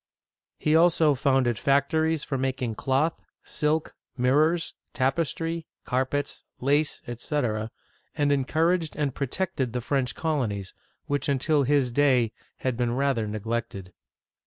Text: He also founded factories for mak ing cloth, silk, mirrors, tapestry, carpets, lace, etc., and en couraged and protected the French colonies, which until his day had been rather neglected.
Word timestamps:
He 0.57 0.75
also 0.75 1.13
founded 1.13 1.59
factories 1.59 2.23
for 2.23 2.35
mak 2.35 2.59
ing 2.63 2.73
cloth, 2.73 3.21
silk, 3.43 3.93
mirrors, 4.17 4.73
tapestry, 4.93 5.67
carpets, 5.85 6.43
lace, 6.59 7.03
etc., 7.05 7.69
and 8.15 8.31
en 8.31 8.45
couraged 8.45 8.95
and 8.95 9.13
protected 9.13 9.73
the 9.73 9.79
French 9.81 10.15
colonies, 10.15 10.73
which 11.05 11.29
until 11.29 11.65
his 11.65 11.91
day 11.91 12.33
had 12.61 12.75
been 12.77 12.95
rather 12.95 13.27
neglected. 13.27 13.93